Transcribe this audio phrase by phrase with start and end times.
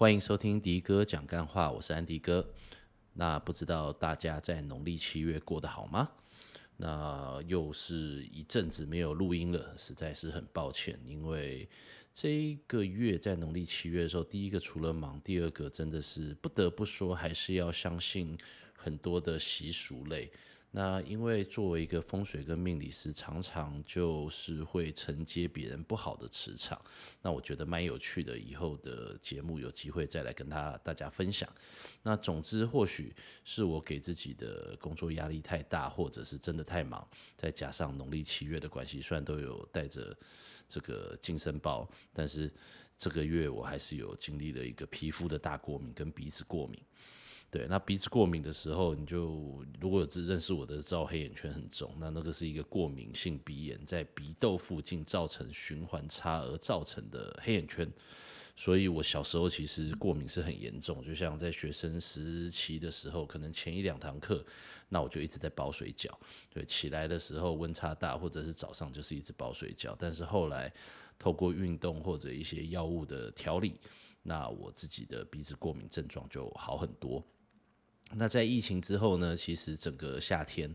[0.00, 2.54] 欢迎收听迪哥讲干话，我是安迪哥。
[3.12, 6.10] 那不知道大家在农历七月过得好吗？
[6.78, 10.98] 那又是一阵子没有录音了，实在是很抱歉。
[11.04, 11.68] 因为
[12.14, 18.34] 这一个月在农历七月的时候，第一个除了忙，第二个真的是不得不说，还是要相信
[18.72, 20.32] 很多的习俗类。
[20.72, 26.80] 那因为作为一个风水跟命理师，常常就是会承接别人不好的磁场。
[27.20, 31.52] 那我觉得蛮有趣的，以后的节目有机会再来跟他大家分享。
[32.04, 33.12] 那总之，或许
[33.44, 37.04] 是我给自己的工作压力太大，或者是真的太忙，
[37.36, 40.16] 再加上农历七月的关系，虽然都有带着
[40.68, 42.48] 这个精神包，但是
[42.96, 46.80] 这个月我还是有经历了一个皮肤的大过敏跟鼻子过敏。
[47.50, 57.92] 对，那鼻子过敏的时候，你就如果有认识我的，知道黑眼圈很重，那那个是一个过敏性鼻炎，在鼻窦附近造成循环差而造成的黑眼圈。
[58.56, 64.44] 所以我小时候其实过敏是很严重，就像在学生时期的时候，可能前一两堂课，
[64.88, 66.10] 那我就一直在包水饺。
[66.50, 69.96] 对，起来的时候温差大，或者是早上就是一直包水饺。
[69.98, 70.72] 但是后来
[71.18, 73.74] 透过运动或者一些药物的调理，
[74.22, 77.24] 那我自己的鼻子过敏症状就好很多。
[78.16, 80.74] 那在疫情之后呢，其实整个夏天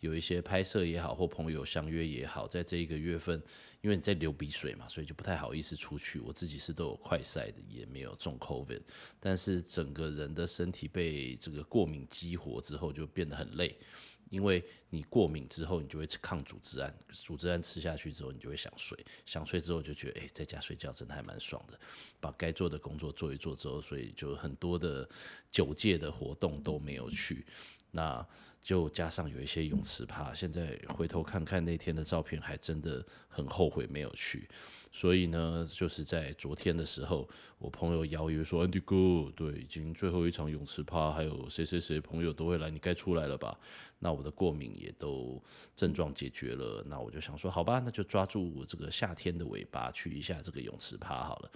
[0.00, 3.42] 有一些拍摄也好，或朋友相约也好，在这一个月份，
[3.80, 6.20] 因为你在流鼻水嘛，所以就不太好意思出去。
[6.20, 8.80] 我自己是都有快筛的，也没有中 COVID，
[9.18, 13.76] 但是整个人的身体被这个过敏激活之后，就变得很累。
[14.30, 21.78] 因为你过敏之后，你就会吃抗组织胺，组织胺吃下去之后，你就会想睡，想睡之后就觉得，哎，在家睡觉真的还蛮爽的，
[22.20, 25.08] 把该做的工作做一做之后，所以就很多的
[25.50, 27.46] 酒界的活动都没有去，
[27.96, 28.24] 那
[28.60, 34.46] 就加上有一些泳池趴，现在回头看看那天的照片，还真的很后悔没有去。
[34.92, 43.58] 所以呢，就是在昨天的时候，我朋友邀约说：“Andy 哥，对，已经最后一场泳池趴，还有谁谁谁朋友都会来，你该出来了吧？”
[43.98, 45.42] 那我的过敏也都
[45.74, 51.50] 症状解决了，那我就想说，好吧，那就抓住我这个夏天的尾巴去一下这个泳池趴好了。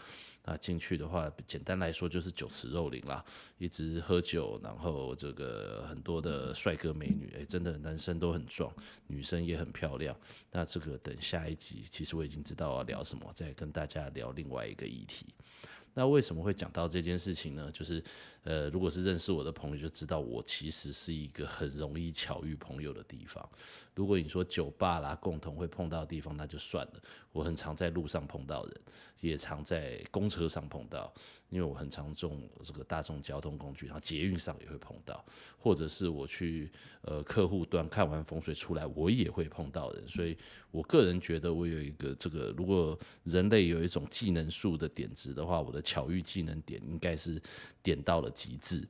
[0.44, 3.24] 那进去的话，简单来说就是酒池肉林啦，
[3.58, 8.72] 一直喝酒，然后这个很多的帅哥美女，哎，真的男生都很壮，
[9.06, 10.16] 女生也很漂亮。
[10.50, 15.26] 那这个等下一集，其实我已经知道要聊什么，再跟大家聊另外一个议题。
[15.92, 17.68] 那为什么会讲到这件事情呢？
[17.72, 18.02] 就是，
[18.44, 23.46] 呃，如果是认识我的朋友就知道，我其实是一个很容易巧遇朋友的地方。
[24.00, 27.02] 如果你说酒吧啦，共同会碰到的地方，那就算了。
[27.32, 28.80] 我很常在路上碰到人，
[29.20, 31.12] 也常在公车上碰到。
[31.50, 35.22] 因为我很常坐这个大众交通工具，然后捷运上也会碰到，
[35.58, 36.72] 或者是我去
[37.02, 40.34] 呃客户端看完风水出来，我也会碰到人，所以
[40.70, 47.42] 我个人觉得我有一个这个，如果人类有一种技能树的点子的话，我的巧遇技能点应该是
[47.82, 48.88] 点到了极致。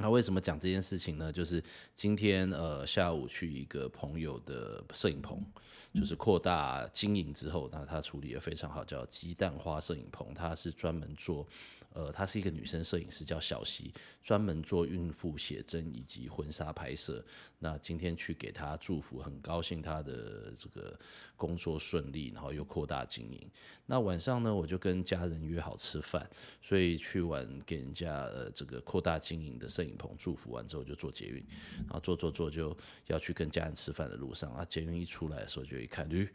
[0.00, 1.32] 那为什么讲这件事情呢？
[1.32, 1.62] 就是
[1.94, 5.44] 今天呃下午去一个朋友的摄影棚，
[5.92, 11.46] 就是扩大经营之后，那他处理的非常好，叫鸡蛋花摄影棚，他是专门做。
[11.92, 17.24] 呃，她是一个女生摄影师，叫小溪，专门做孕妇写真以及婚纱拍摄。
[17.58, 20.98] 那今天去给她祝福，很高兴她的这个
[21.36, 23.50] 工作顺利，然后又扩大经营。
[23.86, 26.28] 那晚上呢，我就跟家人约好吃饭，
[26.62, 31.44] 所以去完给人家呃这个扩大经营的摄影棚祝福完之后，就坐捷运，
[31.78, 32.76] 然后坐坐坐就
[33.06, 36.28] 要去跟家人吃饭的路上啊，捷运一出来的时候就一看，驴。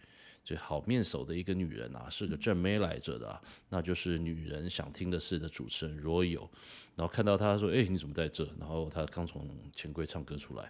[0.44, 6.48] 最好面熟的一个女人啊，是个正妹来着的啊，那就是女人想听的事的主持人 Royal。
[6.96, 10.62] 然后看到他说：“哎，你怎么在这？”然后他刚从钱柜唱歌出来，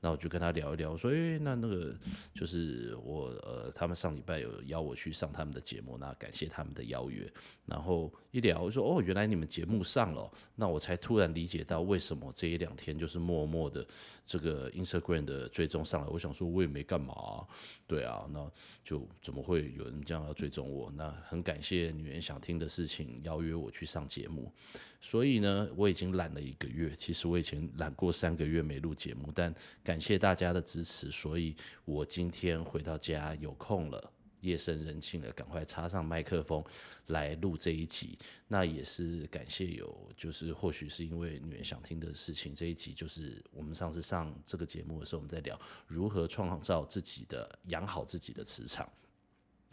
[0.00, 1.92] 然后我就跟他聊一聊，说：“哎，那那个
[2.32, 7.28] 就是我呃，他们上礼拜有邀我去上他们的节目，那感谢他们的邀约。”
[7.66, 13.84] 然后一聊，我说：“哦，原来你们节目上了。”那我才突然理解到为什么这一两天就是默默的
[14.24, 16.06] 这个 Instagram 的追踪上来。
[16.06, 17.42] 我想说，我也没干嘛啊，
[17.84, 18.48] 对啊，那
[18.84, 20.90] 就怎么会有人这样要追踪我？
[20.96, 24.52] 那很感谢女人想听的事情邀约我去上节目。
[25.00, 26.94] 所以呢，我已经懒了一个月。
[26.96, 36.64] 其实我以前懒过三个月没录节目，但感谢大家的支持，所以我今天回到家有空了，夜深人静了，赶快插上麦克风
[37.08, 38.18] 来录这一集。
[38.48, 48.90] 那也是感谢有，就是或许是因为女人想听的事情，这一集就是我们上次上这个节目的时候，我们在聊如何创造自己的、养好自己的磁场。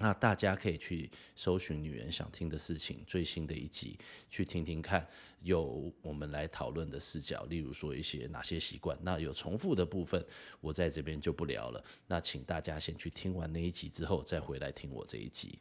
[0.01, 4.00] 那大家可以去搜寻“女人想听的事情”最新的一集，
[4.31, 5.07] 去听听看，
[5.44, 8.98] 有我们来讨论的视角，例如说一些哪些习惯。
[9.03, 10.25] 那有重复的部分，
[10.59, 11.83] 我在这边就不聊了。
[12.07, 15.59] 那请大家先去听完那一集之后，再回来听我这一集。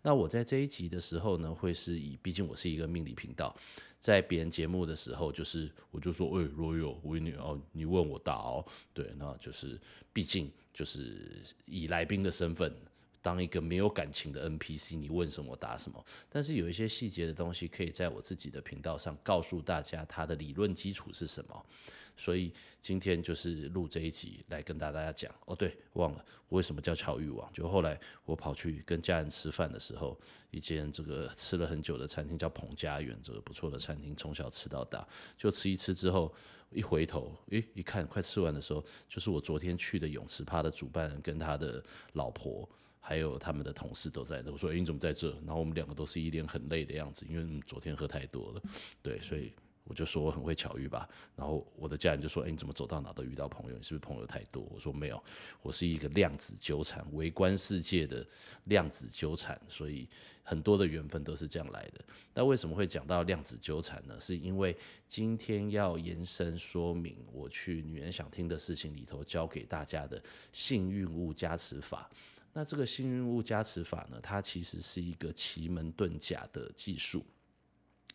[0.00, 3.54] 那我在这一集的时候呢，会是以，毕竟我是一个命理频道，
[4.00, 9.78] 在别人节目的时候，就是我就说，哎，若有我问你哦，你问我答哦，对，那就是
[10.14, 12.74] 毕竟就是以来宾的身份。
[13.22, 16.04] 当一个没有感情的 NPC，你问什么答什么。
[16.28, 21.66] 但是有一些细节的东西，可以在我自己的频道上告诉大家它的理论基础是什么。
[22.14, 25.32] 所以今天就是录这一集来跟大家讲。
[25.46, 27.50] 哦，对，忘了我为什么叫巧遇王。
[27.54, 30.20] 就后来我跑去跟家人吃饭的时候，
[30.50, 35.08] 一间这个吃了很久的餐厅叫彭家园，这个不错的餐厅，从小吃到大。
[35.38, 36.32] 就吃一吃之后，
[36.70, 41.82] 一回头，诶，一看快吃完的时候，就是我昨天去的泳池趴的主办人跟他的
[42.12, 42.68] 老婆。
[43.04, 48.62] 还有他们的同事都在那，我说：“哎，你怎么在这？”然后我们两个都是一脸很累的样子，因为昨天喝太多了。
[49.02, 49.52] 对，所以
[49.82, 51.08] 我就说我很会巧遇吧。
[51.34, 53.76] 然后我的家人就说：“哎，你怎么走到哪都遇到朋友？
[53.76, 55.20] 你是不是朋友太多？”我说：“没有，
[55.62, 58.24] 我是一个量子纠缠，微观世界的
[58.66, 60.08] 量子纠缠，所以
[60.44, 62.04] 很多的缘分都是这样来的。
[62.32, 64.16] 那为什么会讲到量子纠缠呢？
[64.20, 64.76] 是因为
[65.08, 70.22] 今天要延伸说明，我去女人想听的事情里头教给大家的
[70.52, 72.08] 幸运物加持法。”
[72.52, 77.24] 那这个幸运物加持法呢，它其实是一个奇门遁甲的技术。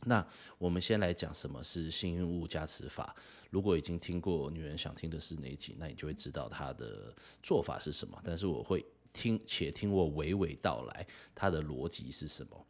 [0.05, 0.25] 那
[0.59, 3.15] 我们先来讲什么是幸运物加持法。
[3.49, 7.11] 如果已经听过女人想听的是哪一集，那你就会知道它的
[7.41, 8.21] 做法是什么。
[8.23, 12.67] 但是我会听，且听我娓娓道来它的逻辑是什么。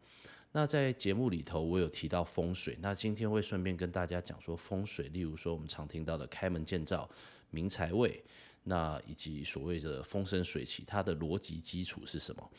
[0.54, 2.78] 那在节目里头，我有提到风水。
[2.80, 7.10] 那今天会顺便跟大家讲说风水，例如说我们常听到的开门见灶、
[7.50, 8.24] 明财位。
[8.70, 12.52] 那以及所谓的风生水起，它的逻辑基础是什么？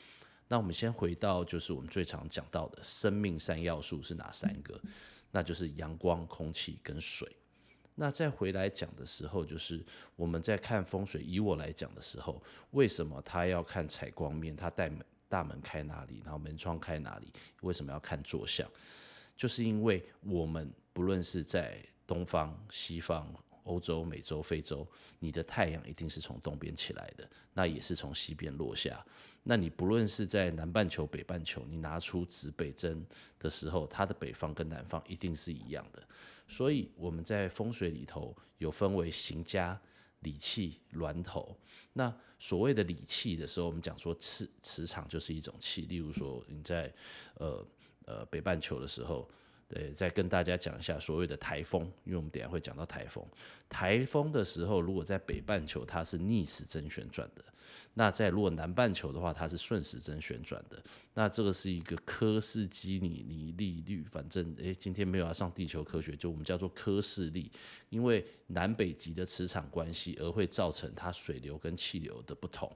[0.49, 4.81] 那我们先回到，就是我们最常讲到的生命三要素是哪三个？
[5.31, 7.31] 那就是阳光、空气跟水。
[7.95, 9.85] 那再回来讲的时候，就是
[10.17, 14.57] 我们在看风水，以我来讲的时候，为什么他要看采光面？
[14.57, 16.23] 他带门大门开哪里？
[16.25, 17.31] 然后门窗开哪里？
[17.61, 18.67] 为什么要看坐向？
[19.37, 23.31] 就是因为我们不论是在东方、西方。
[23.69, 24.87] 欧洲、美洲、非洲，
[25.19, 29.05] 你的太阳一定是从东边起来的，那也是从西边落下。
[29.43, 33.07] 那你不论是在南半球、北半球，你拿出指北针
[33.39, 36.03] 的时候，它的北方跟南方一定是一样的。
[36.49, 39.79] 所以我们在风水里头有分为行家、
[40.21, 41.57] 理气、峦头。
[41.93, 45.83] 那所谓的理气的时候，我们讲说磁磁场就是一种气。
[45.83, 46.93] 例如说你在
[47.35, 47.67] 呃
[48.07, 49.29] 呃北半球的时候。
[49.69, 53.23] 对，再跟大家讲一下所谓的台风，因为我们等下会讲到台风。
[53.69, 57.45] 台风的时候，如果在北半球，它是逆时针旋转的。
[57.95, 60.83] 那在如果南半球的话，它是顺时针旋转的。
[61.15, 67.51] 那这个是一个科氏基尼尼利率，反正诶，今天没有要上地球科学，就我们叫做科氏力，
[67.89, 72.71] 因为南北极的磁场关系而会造成它水流跟气流的不同。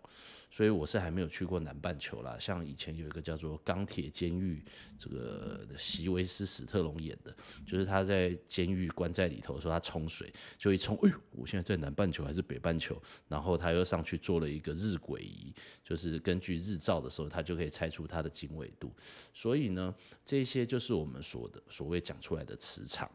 [0.51, 2.37] 所以我是还没有去过南半球啦。
[2.39, 4.63] 像以前有一个叫做《钢铁监狱》，
[4.99, 7.35] 这个席维斯史特龙演的，
[7.65, 13.01] 就是他在监狱关在里头，说他冲水，就一冲，哎呦，我现在在南半球还是北半球？
[13.29, 18.93] 然后他又上去做了一个日晷仪，就是根据日照的时候，它就可以猜出它的经纬度。
[19.33, 19.95] 所以呢，
[20.25, 23.11] 这些就是我们说的所谓讲出来的磁场。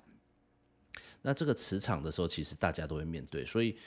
[1.22, 3.78] 那这个磁场的时候，其实大家都会面对，所以。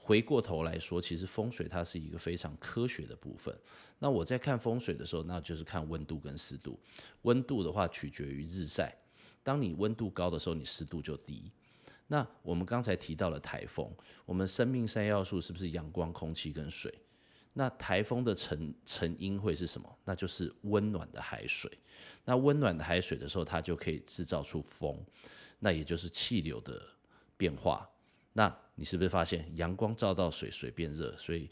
[0.00, 3.54] 回过头来说，其实风水它是一个非常科学的部分。
[3.98, 6.80] 那我在看风水的时候，那就是看温度跟湿度。
[7.22, 8.96] 温度的话取决于日晒，
[9.42, 11.52] 当你温度高的时候，你湿度就低。
[12.06, 16.90] 那我们刚才提到了台风，我们生命三要素是不是阳光、空气跟水？
[17.58, 19.98] 那台风的成成因会是什么？
[20.04, 21.68] 那就是温暖的海水。
[22.24, 24.96] 那温暖的海水的时候，它就可以制造出风，
[25.58, 26.80] 那也就是气流的
[27.36, 27.84] 变化。
[28.32, 31.50] 那你是不是发现阳光照到水，水变热，所以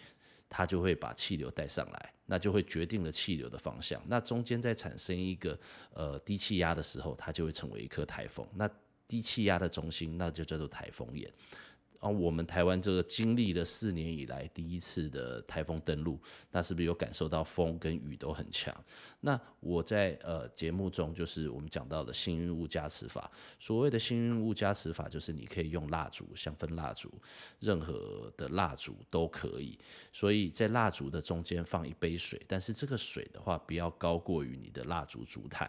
[0.49, 4.01] 它就会把气流带上来，那就会决定了气流的方向。
[4.07, 5.59] 那中间在产生一个
[5.93, 8.47] 呃低气压的时候，它就会成为一颗台风。
[8.55, 8.71] 那
[9.09, 11.29] 低气压的中心，那就叫做台风眼。
[12.07, 16.21] 啊，我们台湾这个经历了四年以来第一次的台风登陆，
[16.53, 18.73] 那是不是有感受到风跟雨都很强？
[19.21, 23.29] 那我在呃节目中就是我们讲到的幸运物加持法。
[23.59, 27.13] 所谓的幸运物加持法，就是你可以用蜡烛、香氛蜡烛，
[27.59, 29.77] 任何的蜡烛都可以。
[30.13, 35.69] 所以在蜡烛的中间放一杯水，但是这个水的话不要高过于你的蜡烛烛台。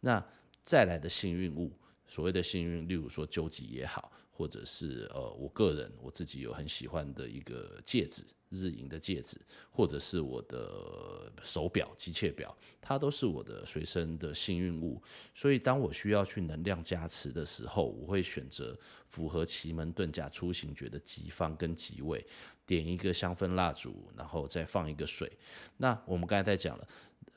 [0.00, 0.24] 那
[0.64, 1.70] 再来的幸运物，
[2.06, 4.12] 所谓的幸运，例如说究极也好。
[4.38, 15.02] 或者是呃，我个人我自己有很喜欢的一个戒指，日银的戒指，或者是我的手表、机械表，它都是我的随身的幸运物。
[15.34, 22.22] 所以，当我需要去能量加持的时候，我会选择符合奇门遁甲出行诀的吉方跟吉位，
[22.66, 25.32] 点一个香氛蜡烛，然后再放一个水。
[25.78, 26.86] 那我们刚才在讲了，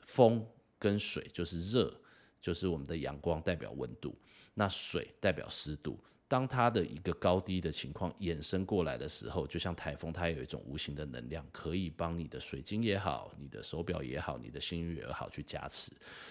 [0.04, 0.46] 风
[0.78, 1.98] 跟水就是热，
[2.42, 4.14] 就是我们的阳光代表温度，
[4.54, 5.98] 那水代表湿度。
[6.28, 15.90] 当它的一个高低的情况衍生过来的时候，就像台风，它有一种无形的能量，可以帮你的水晶也好，你的手表也好，你的幸运也好去加持。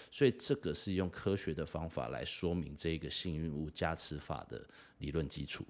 [0.09, 4.65] 所以这个是用科学的方法来说明这个幸运物加持法的
[4.99, 5.65] 理论基础。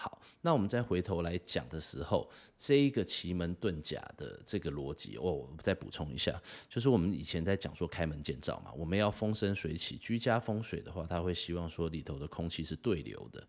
[0.00, 13.44] 好，那我们再回头来讲的时候，这一个奇门遁甲的这个逻辑，哦，我再补充一下，就是我们以前在讲说开门见灶嘛，我们要风生水起，居家风水的话，他会希望说里头的空气是对流的，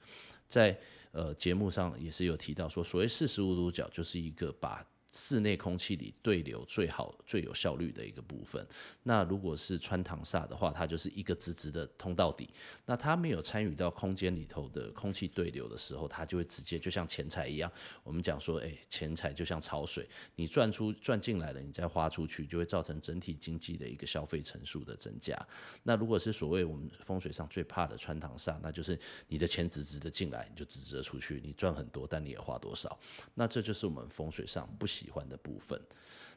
[0.48, 0.75] 在
[1.12, 4.84] 呃节目上也是有提到说，所谓四十五度角就是一个把。
[5.11, 8.65] 室内空气里对流最好、最有效率的一个部分。
[9.03, 12.49] 那如果是穿堂煞的话，它就是一个直直的通到底。
[12.85, 17.71] 那它没有参与到空间里头的空气对流的时候，它就会直接就像钱财一样。
[18.03, 25.35] 我们讲说，诶，钱财就像潮水，你赚出赚进来了，你再花出去，就会造成整体经济的一个消费层数的增加。
[25.83, 32.99] 那如果是所谓我们风水上最怕的穿堂煞，那就是你的钱直直的进来，你就直直的出去，你赚很多，但你也花多少。
[33.33, 35.82] 那这就是我们风水上不行喜欢的部分，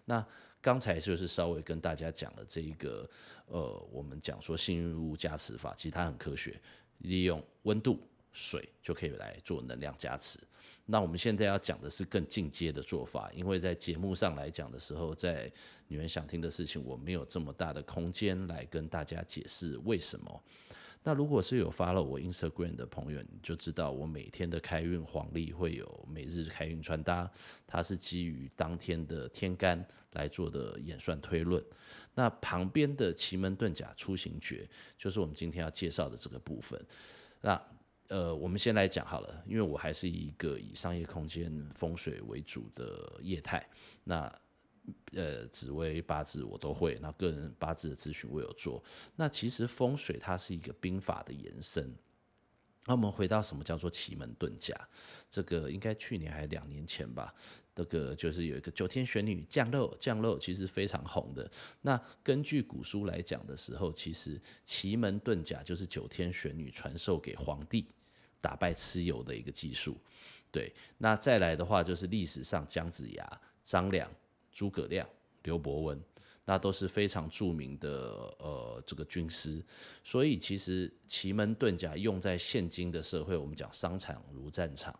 [0.05, 0.25] 那
[0.61, 3.09] 刚才就是稍微跟大家讲了这一个，
[3.47, 6.61] 呃，我们讲说幸运物加持法，其实它很科学，
[6.99, 7.99] 利用温度、
[8.31, 10.39] 水就可以来做能量加持。
[10.85, 15.51] 那我们现在要讲的是更进阶的做法，因为在节目上来讲的时候，在
[15.89, 20.43] 女人想听的事情，我没有这么大的空间来跟大家解释为什么。
[21.05, 27.31] 那如果是有 follow 我 Instagram 的朋友，你就知道我每天的开运黄历会有每日开运穿搭，
[27.67, 31.65] 它是基于当天的天干来做的演算推论。
[32.15, 36.81] 那旁边的奇门遁甲出行诀，就是我们今天要介绍的这个部分。
[37.41, 37.61] 那
[38.09, 43.67] 呃，我们先来讲好了，因为我还是一个以商业空间风水为主的业态。
[44.05, 44.31] 那
[45.13, 48.83] 呃，紫微八字我都会，那个人八字的咨询我有做。
[49.15, 51.95] 那其实风水它是一个兵法的延伸。
[52.85, 54.75] 那我们回到什么叫做奇门遁甲？
[55.31, 57.33] 这个应该去年还是两年前吧？
[57.75, 61.49] 这个就是有一个九天玄女降肉，降肉其实非常红的。
[61.81, 67.87] 那根据古书来讲的时候，其实奇门遁甲就是九天玄女传授给皇帝
[68.41, 69.97] 打败蚩尤的一个技术。
[70.51, 74.11] 对，那再来的话就是历史上姜子牙、张良。
[74.53, 75.09] 诸葛亮、
[75.43, 76.01] 刘伯温，
[76.45, 77.91] 那都是非常著名的
[78.39, 79.65] 呃这个军师，
[80.05, 84.95] 所以其实奇门遁甲用在现今的社会，我们讲商场如战场，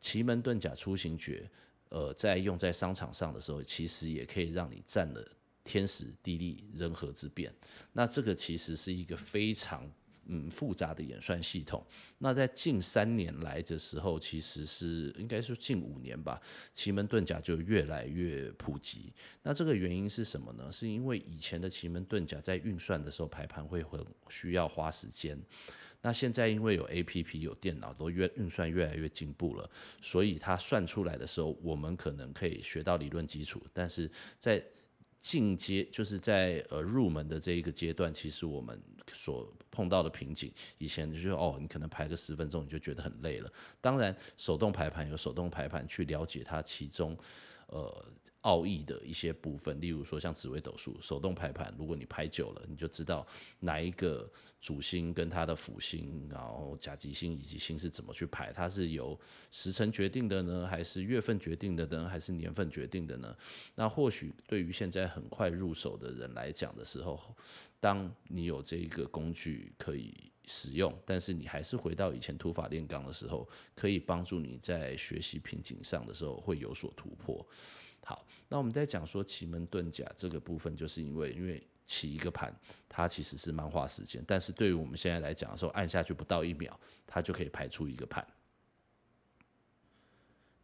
[0.00, 1.50] 奇门遁甲出行诀，
[1.88, 5.26] 呃，在用在商场上的时候，其实也可以让你占了
[5.64, 7.52] 天时地利人和之便。
[7.92, 9.90] 那这个其实是一个非常。
[10.26, 11.84] 嗯，复杂的演算系统。
[12.18, 16.40] 那在近三年来的时候，其实是应该是近五年吧，
[16.72, 19.12] 奇门遁甲就越来越普及。
[19.42, 20.70] 那这个原因是什么呢？
[20.70, 25.38] 是因为以前的奇门遁甲在运算的时候排盘会很需要花时间。
[26.00, 29.70] 那现在因为有 APP 有电脑，都越运算越来越进步了，
[30.02, 34.62] 所以它算出来的时候，我们可能可以学到理论基础，但是在
[35.24, 38.78] 进阶就是在呃入门的这一个阶段，其实我们
[39.10, 43.50] 所碰到的瓶颈，以前就是哦，你可能排个十分钟你就觉得很累了。
[43.80, 47.16] 当然，手动排盘有手动排盘去了解它其中
[47.68, 48.04] 呃。
[48.44, 53.26] 奥义的一些部分，例如说像紫微斗数手动排盘，如果你排久了，你就知道
[53.58, 54.30] 哪一个
[54.60, 59.18] 主星跟它的辅星，然后甲级星、乙级星是怎么去排，它是由
[59.50, 63.34] 时辰决定的呢，还是月份决定的呢，还是年份决定的呢？
[63.74, 67.18] 那或许对于现在很快入手的人来讲的时候，
[67.80, 77.46] 当你有这一个工具可以使用，但是你还是回到以前土法炼钢的时候，可以帮助你在学习瓶颈上的时候会有所突破。
[78.04, 82.54] 好，那我们在讲说奇门遁甲这个部分，就是因为因为起一个盘，
[82.88, 88.26] 它其实是漫画时间，但是对于我们现在来讲的时候，按下去不到一秒，它就可以排出一个盘。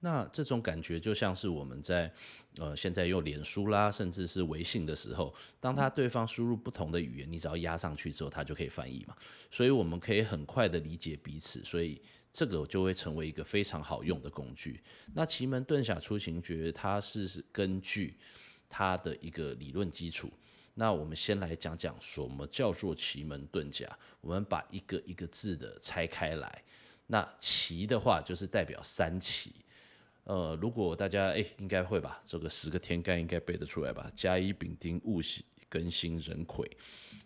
[0.00, 2.12] 那这种感觉就像是我们在
[2.57, 9.16] 呃现在用脸书啦，甚至是微信的时候，当他对方输入不同的语言，你只要压上去之后，他就可以翻译嘛，
[9.50, 12.00] 所以我们可以很快的理解彼此，所以。
[12.33, 14.80] 这个就会成为一个非常好用的工具。
[15.14, 18.16] 那奇门遁甲出行诀，它是根据
[18.69, 20.30] 它的一个理论基础。
[20.75, 23.85] 那我们先来讲讲什么叫做奇门遁甲。
[24.21, 26.62] 我们把一个一个字的拆开来。
[27.09, 29.52] 那奇的话就是代表三奇，
[30.31, 34.09] 呃，如果大家哎，应该会吧，这个十个天干应该背得出来吧？
[34.15, 36.71] 甲乙丙丁戊己庚辛壬癸，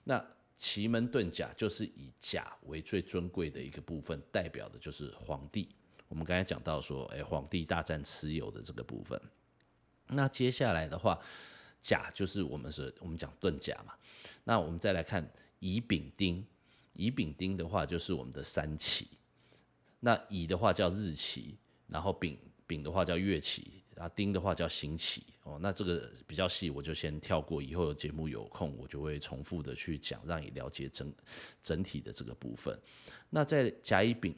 [0.04, 5.68] 那奇门遁甲就是以甲为最尊贵的一个部分，代表的就是皇帝。
[6.08, 9.20] 我们刚才讲到说，哎，皇帝大战蚩尤的这个部分。
[10.06, 11.20] 那接下来的话，
[11.82, 13.92] 甲就是我们是我们讲遁甲嘛。
[14.44, 16.42] 那我们再来看乙丙丁，
[16.94, 19.08] 乙丙丁的话就是我们的三奇。
[20.00, 25.24] 那乙的话叫日奇，然后丙丙的话叫月期，然后丁的话叫辛期。
[25.44, 27.60] 哦，那这个比较细，我就先跳过。
[27.60, 31.12] 以后的节目有空，我就会重复的去讲，让你了解整
[31.60, 32.78] 整体的这个部分。
[33.28, 34.34] 那在甲乙丙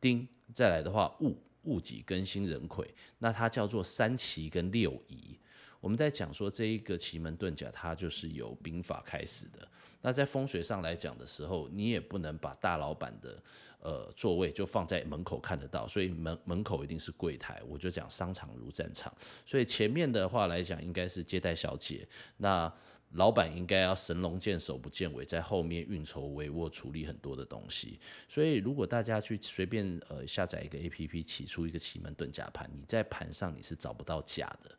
[0.00, 2.88] 丁再来的话，戊戊己庚辛壬癸，
[3.18, 5.36] 那它叫做三奇跟六仪。
[5.80, 9.68] 我们在讲说这一个奇门遁甲，它就是由兵法开始的。
[10.00, 13.42] 那在风水上来讲的时候，你也不能把大老板的
[13.84, 17.62] 呃座位就放在门口看得到，所以门门口一定是柜台。
[17.68, 19.14] 我就讲商场如战场，
[19.46, 22.04] 所以前面的话来讲应该是接待小姐，
[22.38, 22.72] 那
[23.12, 28.00] 老板应该要神龙见首不见尾，在后面运筹帷幄处理很多的东西。
[28.28, 34.76] 所以如果大家去随便呃下载一个 APP，起出一个奇门遁甲盘，你在盘上你是找不到甲的。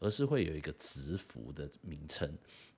[0.00, 2.30] 而是会有一个值符的名称，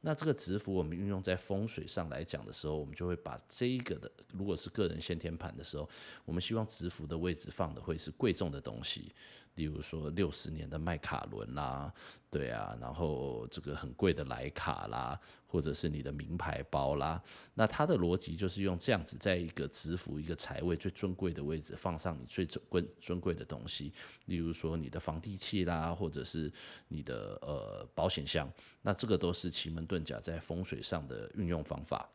[0.06, 5.88] 那这个值符我们运用在风水上来讲的时候，我们就会把这个的，如果是个人先天盘的时候，
[6.24, 9.12] 我们希望值符的位置放的会是贵重的东西。
[9.56, 11.92] 例如说六十年的麦卡伦啦，
[12.30, 17.22] 对啊，然后这个很贵的莱卡啦，或者是你的名牌包啦，
[17.54, 23.92] 那它的逻辑就是用这样子，在一个值符一个财位最尊贵的位置放上你最尊贵尊贵的东西，
[24.26, 26.52] 例如说你的房地契啦，或者是
[26.88, 28.50] 你的呃保险箱，
[28.82, 32.08] 那这个都是奇门遁甲在风水上的运用方法。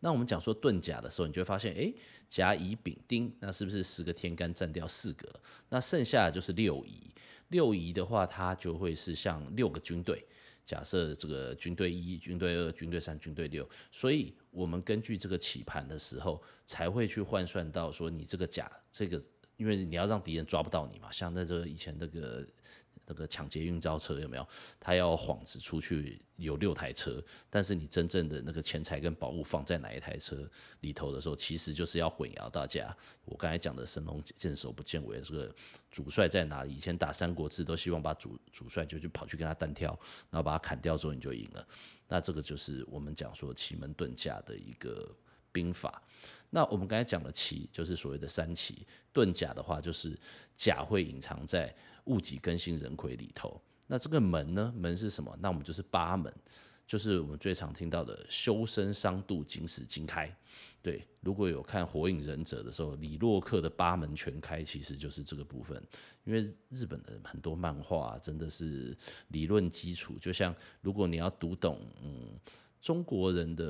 [0.00, 1.92] 那我们讲说遁甲的时候，你就会发现，哎，
[2.28, 5.28] 甲乙丙丁，那是不是十个天干占掉四个？
[5.68, 7.12] 那剩下就是六仪。
[7.48, 10.24] 六仪的话，它就会是像六个军队。
[10.64, 19.20] 假设这个军队一、军队二、军队三、军队六，所以我们根据这个起盘的时候，才会去换算到说，你这个甲，这个，
[19.56, 21.10] 因为你要让敌人抓不到你嘛。
[21.10, 22.46] 像在这个以前那个。
[23.10, 24.46] 那个抢劫运钞车有没有？
[24.78, 30.48] 他要幌子出去有六台车，但是你真正的那个钱财跟宝物放在哪一台车
[30.82, 32.96] 里头的时候，其实就是要混淆大家。
[33.24, 35.52] 我刚才讲的神龙见首不见尾这个
[35.90, 36.72] 主帅在哪里？
[36.72, 39.90] 以前打三国志都希望把主主帅就去跑去跟他单挑，
[40.30, 41.66] 然后把他砍掉之后你就赢了。
[42.06, 45.12] 那这个就是我们讲说奇门遁甲的一个
[45.50, 46.00] 兵法。
[46.48, 50.16] 那我们刚才讲的奇就是所谓的三奇，遁甲的话就是
[50.56, 51.74] 甲会隐藏在。
[52.06, 54.72] 物己庚辛壬癸里头，那这个门呢？
[54.76, 55.36] 门是什么？
[55.40, 56.32] 那我们就是八门，
[56.86, 60.34] 就是我们最常听到的修身伤度金石经开。
[60.82, 65.82] 对，如果有看火影忍者的时候，李洛克的八门全开，其实就是这个部分。
[66.24, 68.96] 因为日本的很多漫画真的是
[69.28, 72.38] 理论基础，就像如果你要读懂，嗯。
[72.80, 73.64] 中国人的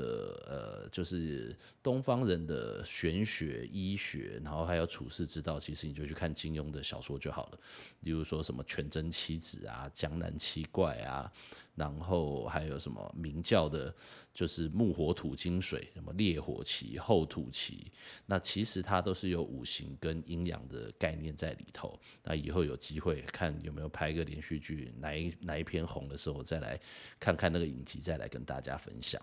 [0.47, 7.59] 呃，就是东方人的玄学、医学，然后还有处世之道，其实你就去看金庸的小说就好了。
[8.01, 11.31] 例如说什么全真七子啊、江南七怪啊。
[11.75, 13.93] 然后还有什么明教的，
[14.33, 17.91] 就是木火土金水，什么烈火旗、厚土旗，
[18.25, 21.99] 那其实它都是有五行跟阴阳的概念在里头。
[22.23, 26.79] 那以后有机会看有没有拍个连续剧，哪一哪一篇红的时候，再来
[27.19, 29.21] 看看那个影集，再来跟大家分享。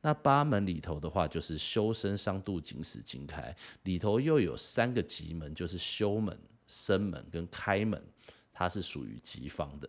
[0.00, 3.54] 那八门里头的话，就是修身伤度紧死经开，
[3.84, 8.02] 里头又有三个吉门，就是修门、生门跟开门，
[8.52, 9.88] 它是属于吉方的。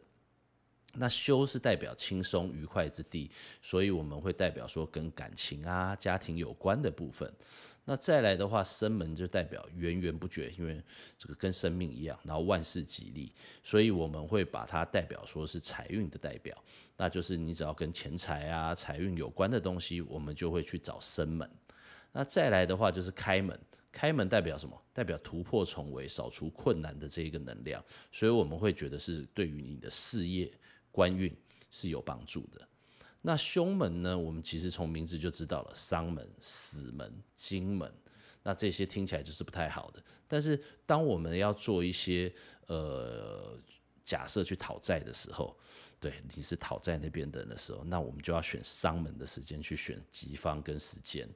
[0.98, 3.30] 那休是代表轻松愉快之地，
[3.62, 7.32] 所以我们会代表说跟感情啊、家庭有关的部分。
[7.88, 10.82] 那再来的话，生门就代表源源不绝，因为
[11.20, 13.32] 这个跟生命一样，然后万事吉利，
[13.62, 16.58] 所以我们会把它代表说是财运的代表。
[16.98, 21.48] 那就是你只要跟钱财啊、财运有关的东西，我们就会去找生门。
[22.12, 23.60] 那再来的话就是开门，
[23.92, 24.82] 开门代表什么？
[24.92, 30.52] 代表突破重围、扫除困难的这一个能量，所以我们会觉得是对于你的事业。
[30.96, 31.36] 官运
[31.70, 32.66] 是有帮助的。
[33.22, 34.18] 那凶门呢？
[34.18, 37.92] 我们其实从名字就知道了，丧门、死门、金门。
[38.44, 40.02] 那这些听起来就是不太好的。
[40.28, 42.34] 但是当我们要做一些
[42.68, 43.60] 呃
[44.06, 45.58] 假设去讨债的时候，
[46.00, 51.28] 对，你是讨债那边的人的时候，那我们就要选丧门的时间去选吉方跟时间。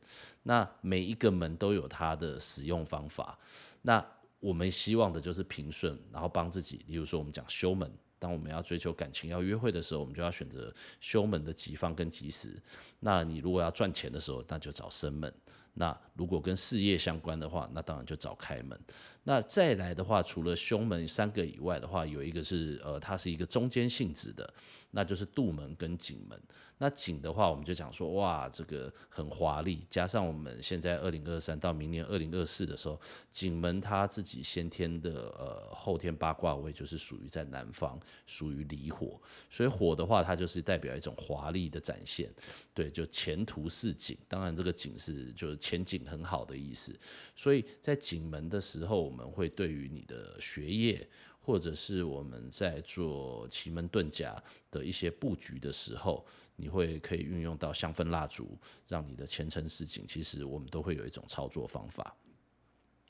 [0.43, 3.38] 那每一个门都有它的使用方法。
[3.82, 4.06] 那
[4.39, 6.86] 我们希望的就是平顺，然后帮自己。
[6.88, 7.91] 例如说，我们讲修门。
[8.20, 12.62] 当我们要追求感情、要约会的时候，我们就要选择凶门的吉方跟吉时。
[13.00, 15.34] 那你如果要赚钱的时候，那就找生门。
[15.76, 18.78] 那如果跟事业相关的话，那当然就找开门。
[19.24, 24.52] 那再来的话，除了凶门三个以外的话，有一个是呃，它是一个中间性质的，
[24.91, 26.39] 那就是杜门跟景门。
[26.82, 32.97] 那景的话，我们就讲说，哇，这个很华丽，加上我们现在二零二三到明年二零二四的时候，
[33.32, 42.34] 景门它自己先天的呃后天八卦位就是属于在南方，属于离火，所以火的话，它就是代表一种华丽的展现，
[42.73, 44.17] 对，就前途似锦。
[44.30, 46.97] 当然，这个锦是就是前景很好的意思。
[47.36, 51.06] 所以在景门的时候，我们会对于你的学业，
[51.50, 56.24] 或者是我们在做奇门遁甲的一些布局的时候。
[56.62, 60.06] 你会可以运用到香氛蜡烛，让你的前程似锦。
[60.06, 62.14] 其实我们都会有一种操作方法。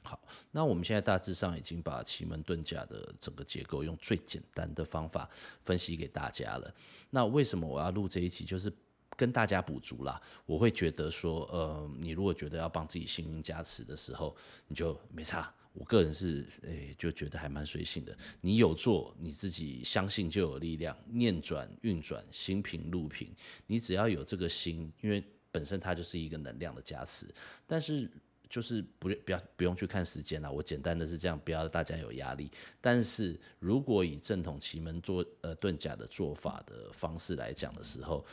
[0.03, 0.21] 好，
[0.51, 5.27] 那我们现在大致上已经把奇门遁甲的整个结构用最简单的方法
[5.63, 6.71] 分析给大家了。
[7.09, 8.45] 那为什么我要录这一集？
[8.45, 8.71] 就是
[9.17, 10.21] 跟大家补足啦。
[10.45, 14.35] 我会觉得说，呃，你如果觉得要帮自己幸运加持的时候，
[14.67, 15.51] 你就没差。
[15.79, 18.15] 我个人是诶、就觉得还蛮随性的。
[18.41, 20.95] 你有做，你自己相信就有力量。
[21.07, 23.33] 念转运转，心平路平。
[23.65, 27.25] 你只要有这个心，因为本身它就是一个能量的加持。
[27.65, 28.11] 但是
[28.49, 30.51] 就是不不要不用去看时间了。
[30.51, 32.51] 我简单的是这样，不要大家有压力。
[32.81, 38.25] 但是如果以正统奇门做呃遁甲的做法的方式来讲的时候，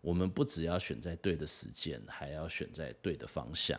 [0.00, 3.78] 我们不只要选在对的时间，还要选在对的方向。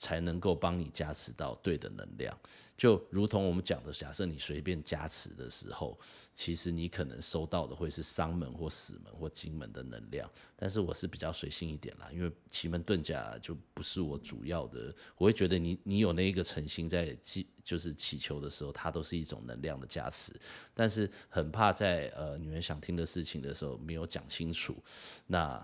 [0.00, 2.34] 才能够帮你加持到对的能量，
[2.74, 6.00] 就如同我们讲的，假设你随便加持的时候，
[6.32, 10.28] 其实你可能收到的会是伤门或死门或金门的能量。
[10.56, 20.32] 但是我是比较随性一点啦，因为奇门遁甲就不是我主要的，我会觉得你你有那一个诚心在祈，就是祈求的时候，它都是一种能量的加持。
[20.72, 24.82] 但是很怕在呃女人想听的事情的时候没有讲清楚，
[25.26, 25.62] 那。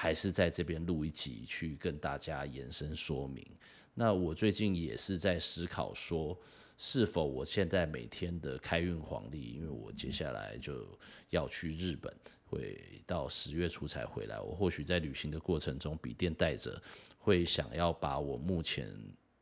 [0.00, 3.44] 还是在这边录一集去跟大家延伸说明。
[3.94, 6.38] 那我最近也是在思考说，
[6.76, 10.86] 是否我现在每天的开运黄历，因为我接下来就
[11.30, 14.38] 要去日本，会到十月初才回来。
[14.38, 16.80] 我或许在旅行的过程中，笔电带着，
[17.18, 18.88] 会想要把我目前。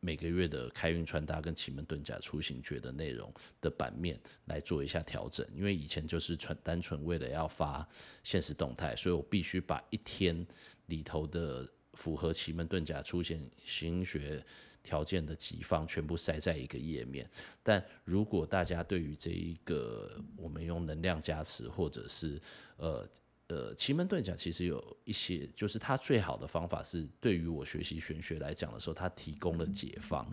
[0.01, 7.87] 每个月的开运穿搭跟奇门遁甲出行诀的内容的版面来做一下调整，因为以前就是纯单纯为了要发
[8.23, 10.47] 现实动态，所以我必须把一天
[10.87, 14.45] 里头的符合奇门遁甲出行行学
[14.83, 17.29] 条件的几方全部塞在一个页面。
[17.63, 22.41] 但如果大家对于这一个我们用能量加持或者是
[22.77, 23.09] 呃。
[23.49, 30.27] 呃，奇门遁甲其实有一些，就是它最好的方法是，对于我学习玄学来讲的时候，它提供了解方。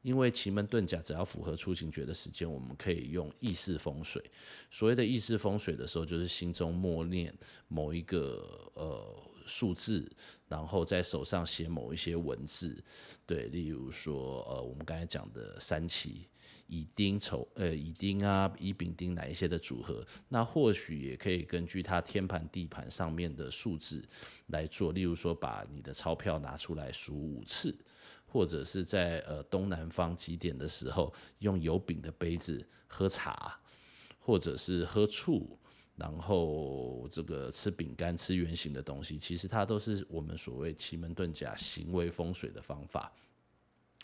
[0.00, 4.20] 因为奇门遁甲只要符合出行诀的时间，我们可以用意识风水。
[4.68, 7.32] 所谓的意识风水的时候，就是心中默念
[7.68, 10.10] 某一个呃数字，
[10.48, 12.82] 然后在手上写某一些文字，
[13.24, 16.26] 对，例如说呃，我们刚才讲的三奇。
[16.72, 20.02] 乙丁丑，呃，乙丁啊，乙丙丁哪一些的组合？
[20.30, 24.02] 那或许也可以根据它天盘地盘上面的数字
[24.46, 24.90] 来做。
[24.90, 27.76] 例如说，把你的钞票拿出来数五次，
[28.24, 33.60] 或者是在呃东南方几点的时候，用有柄的杯子喝茶，
[34.18, 35.58] 或者是喝醋，
[35.94, 43.12] 然后这个吃饼干、吃圆形的东西，其实它都是我们所谓奇门遁甲行为风水的方法。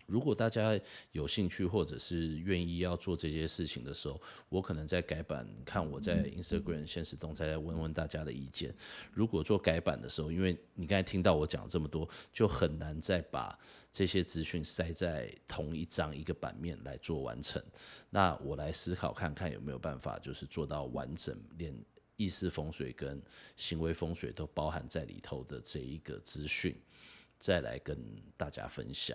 [0.08, 0.80] 如果大家
[1.12, 4.18] 有兴趣，或者是愿意要做这些事情的时候，
[4.48, 8.74] 我可能在改版，看我在 Instagram 现实动态再问问大家的意见。
[9.12, 13.58] 如果做改版的时候，因为你刚才听到我讲这么多，就很难再把
[13.92, 17.62] 这些资讯塞在同一张一个版面来做完成。
[18.08, 21.78] 那我来思考看看有没有办法，就是做到完整，连
[22.16, 23.22] 意识风水跟
[23.56, 26.74] 行为风水都包含在里头的这一个资讯，
[27.38, 27.98] 再来跟
[28.38, 29.14] 大家分享。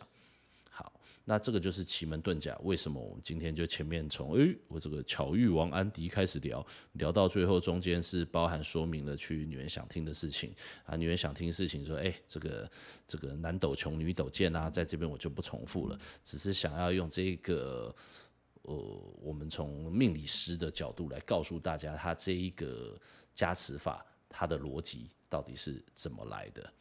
[1.26, 2.58] 那这个就是奇门遁甲。
[2.64, 10.54] 为什么我们今天就前面从诶、我这个巧遇王安迪开始聊，聊到最后中间是包含说明了去女人想听的事情
[10.86, 12.72] 啊，女人想听事情说，哎、欸，这个
[13.08, 17.96] 这个男斗穷，女斗贱啊，在这边我就不重复了，只是想要用这个
[18.64, 18.76] 呃，
[19.22, 23.00] 我们从命理师的角度来告诉大家，他这一个
[23.34, 26.74] 加持法，它的逻辑到底是怎么来的。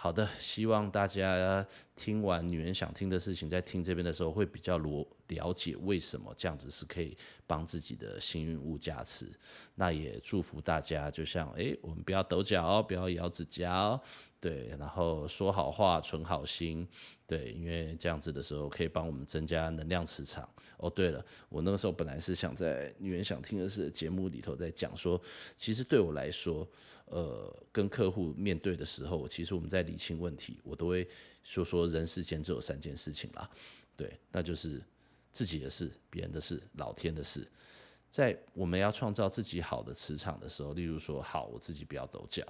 [0.00, 9.28] 好的，希望大家听完女人想听的事情，在听这边的时候会比较罗了解为什么这样子是可以帮自己的幸运物加持。
[9.74, 14.00] 那也祝福大家，就像哎，我们不要抖脚哦，不要咬指甲哦，
[14.38, 16.86] 对，然后说好话，存好心，
[17.26, 20.48] 对，因为这样子的时候可以帮我们增加能量磁场。
[20.76, 25.20] 哦，对了，我那个时候本来是想在女人想听的是节目里头在讲说，
[25.56, 26.64] 其实对我来说。
[27.10, 31.08] 呃，跟客户面对的时候，其实我们在理清问题，我都会
[31.42, 33.48] 说说人世间只有三件事情啦，
[33.96, 34.82] 对，那就是
[35.32, 37.46] 自己的事、别人的事、老天的事。
[38.10, 42.42] 在我们要创造自己好的磁场的时候，例如说，好，我自己不要抖脚，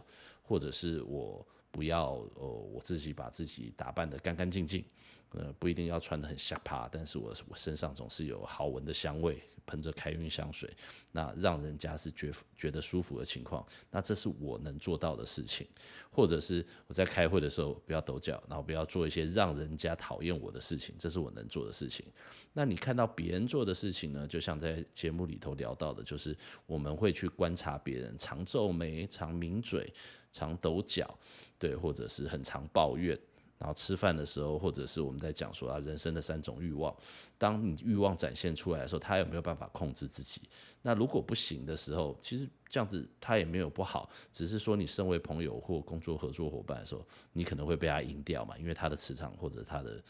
[0.43, 4.85] 或者是我不要，呃，我自己把自己打扮得干干净净，
[5.31, 9.41] 呃，不一定要穿得很吓趴，但是我我身上总是有好闻的香味。
[9.71, 10.67] 喷着开运香水，
[11.13, 15.69] 那让人家是觉觉得舒服的情况，那这是我能做到的事情，
[16.11, 22.07] 或者是我在开会的时候不要抖脚，然后不要做一些让人家讨厌我的事情，这是我能做的事情。
[22.55, 24.27] 那你看到别人做的事情呢？
[24.27, 29.93] 就像在节目里头聊到的，就是我们会去观察别人常皱眉、常抿嘴、
[30.33, 31.15] 常抖脚，
[31.59, 33.15] 对，或者是很常抱怨。
[33.59, 36.95] 然后吃饭的时候，或者是我们在讲说啊，人生的三种欲望，
[37.37, 40.43] 当你欲望展现出来的时候，他有没有办法控制自己？
[40.81, 50.01] 那如果不行的时候，其实这样子他也没有不好，只是说你身为朋友或工作合作伙伴的时候，你可能会被他赢掉嘛，因为他的磁场或者他的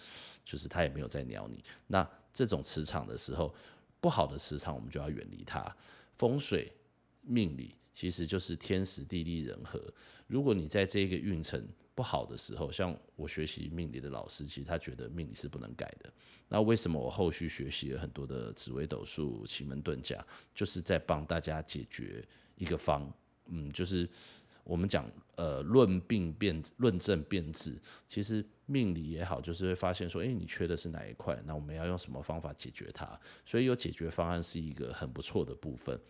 [0.44, 1.64] 就是他也没有在鸟你。
[1.86, 3.54] 那这种磁场的时候，
[3.98, 5.74] 不好的磁场我们就要远离它。
[6.16, 6.70] 风水
[7.22, 9.82] 命理其实就是天时地利人和，
[10.26, 11.66] 如果你在这个运程。
[11.98, 16.08] 不好的时候，像我学习命理的老师，其实他觉得命理是不能改的。
[16.48, 23.12] 那为什么我后续学习了很多的紫微斗数、奇门遁甲，就是在帮大家解决一个方，
[23.46, 24.08] 嗯，就是
[24.62, 31.36] 我们讲呃论病变论证变质，其实命理也好，就是会发现说，诶，你缺的是哪一块？
[31.44, 33.20] 那我们要用什么方法解决它？
[33.44, 36.00] 所以有解决方案是一个很不错的部分。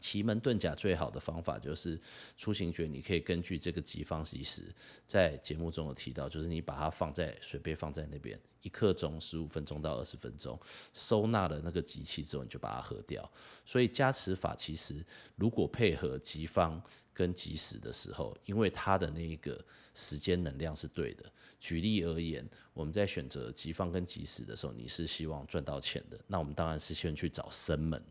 [0.00, 2.00] 奇门遁甲最好的方法就是
[2.36, 4.62] 出行诀，你可以根据这个吉方吉时，
[5.06, 10.58] 在节目中有提到，就是你把它放在水杯放在那边一刻钟，十五分钟到二十分钟，
[10.92, 13.30] 收纳了那个吉气之后，你就把它喝掉。
[13.64, 15.04] 所以加持法其实
[15.36, 16.82] 如果配合吉方
[17.14, 21.24] 跟吉时的时候，因为它的那一个时间能量是对的。
[21.58, 28.02] 举例而言，我们在选择吉方跟吉时的时候，你是希望赚到钱的，那我们当然是先去找生门。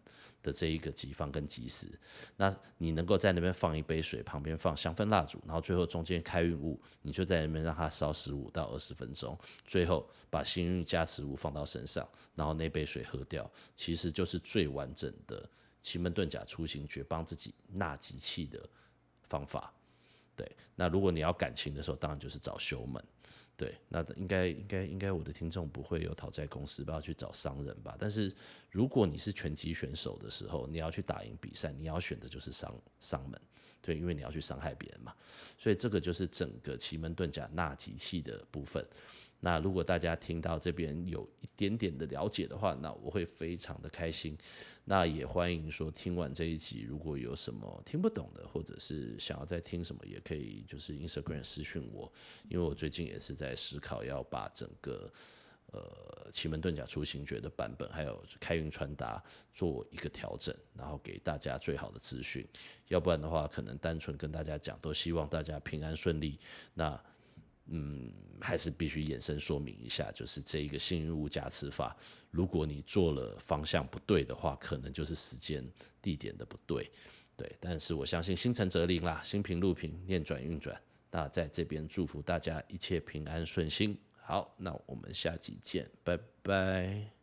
[0.46, 1.88] 的这一个吉方跟吉时，
[2.38, 15.50] 那你能够在那边放一杯水，旁边放香氛蜡烛，然后最后中间开运物，你就在那边让它烧十五到二十分钟，最后把幸运加持物放到身上，然后那杯水喝掉，其实就是最完整的
[15.82, 18.64] 奇门遁甲出行诀，帮自己纳吉气的
[19.28, 19.74] 方法。
[20.36, 23.04] 对，那如果你要感情的时候，当然就是找修门。
[23.58, 27.96] 对，那应该应该应该我的听众不会有讨债公司吧，要去找商人吧。
[27.98, 28.32] 但是
[28.70, 33.40] 如果你是拳击选手的时候，你要去打赢比赛，你要选的就是商商门，
[33.82, 35.16] 对，因为你要去伤害别人嘛。
[35.58, 38.86] 所以这个就是整个奇门遁甲纳吉器的部分。
[39.46, 44.36] 那如果大家听到这边有一点点的了解的话，那我会非常的开心。
[44.86, 52.12] 那也欢迎说听完这一集，如果有什么听不懂的，或者是想要再听什么，也可以就是 Instagram 私讯我，
[52.50, 55.14] 因为我最近也是在思考要把整个
[55.68, 62.44] 呃奇门遁甲出行诀的版本，还有开运传达做一个调整，然后给大家最好的资讯。
[62.88, 66.40] 要不然的话，可能单纯跟大家讲，都希望大家平安顺利。
[66.74, 67.00] 那
[67.68, 71.96] 嗯，还是必须延伸说明一下，就是这一个幸运物加持法，
[72.30, 75.66] 如果你做了方向不对的话，可能就是时间
[76.02, 76.92] 地点的不对，
[77.36, 77.56] 对。
[77.60, 80.80] 但是我相信心诚则灵啦，心平路平，念转运转。
[81.10, 83.98] 那在这边祝福大家一切平安顺心。
[84.22, 87.15] 好，那我们下集见，拜拜。